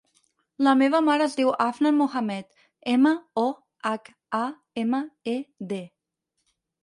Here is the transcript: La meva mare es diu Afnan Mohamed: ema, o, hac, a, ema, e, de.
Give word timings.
La 0.67 0.71
meva 0.77 0.99
mare 1.07 1.25
es 1.31 1.35
diu 1.39 1.51
Afnan 1.65 1.95
Mohamed: 1.97 2.57
ema, 2.95 3.11
o, 3.43 3.45
hac, 3.91 4.11
a, 4.41 4.41
ema, 4.85 5.03
e, 5.35 5.39
de. 5.75 5.81